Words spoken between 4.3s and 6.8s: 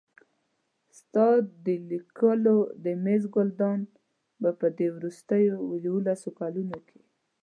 به په دې وروستیو یوولسو کلونو